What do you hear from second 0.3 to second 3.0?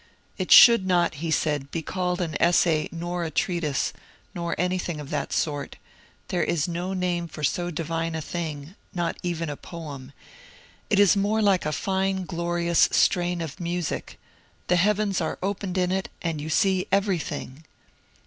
It should not,'* he said, be called an essay